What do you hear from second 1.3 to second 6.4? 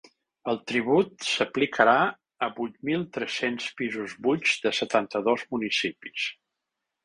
s’aplicarà a vuit mil tres-cents pisos buits de setanta-dos municipis.